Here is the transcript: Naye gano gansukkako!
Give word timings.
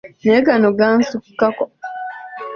Naye 0.23 0.41
gano 0.47 0.69
gansukkako! 0.79 1.63